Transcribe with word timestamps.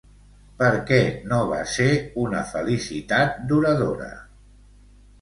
Per 0.61 0.69
què 0.91 0.97
no 1.33 1.41
va 1.51 1.59
ser 1.75 1.87
una 2.23 2.41
felicitat 2.57 3.39
duradora? 3.55 4.13